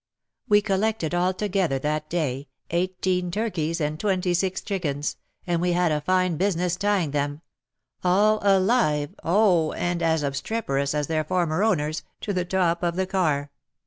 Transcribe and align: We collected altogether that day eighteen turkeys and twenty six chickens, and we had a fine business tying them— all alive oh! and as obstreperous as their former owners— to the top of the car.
We 0.49 0.63
collected 0.63 1.13
altogether 1.13 1.77
that 1.77 2.09
day 2.09 2.47
eighteen 2.71 3.29
turkeys 3.29 3.79
and 3.79 3.99
twenty 3.99 4.33
six 4.33 4.59
chickens, 4.61 5.15
and 5.45 5.61
we 5.61 5.73
had 5.73 5.91
a 5.91 6.01
fine 6.01 6.37
business 6.37 6.75
tying 6.75 7.11
them— 7.11 7.41
all 8.03 8.39
alive 8.41 9.13
oh! 9.23 9.73
and 9.73 10.01
as 10.01 10.23
obstreperous 10.23 10.95
as 10.95 11.05
their 11.05 11.23
former 11.23 11.61
owners— 11.63 12.01
to 12.21 12.33
the 12.33 12.45
top 12.45 12.81
of 12.81 12.95
the 12.95 13.05
car. 13.05 13.51